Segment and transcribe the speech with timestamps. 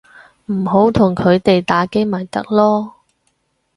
[0.47, 2.91] 唔好同佢哋打機咪得囉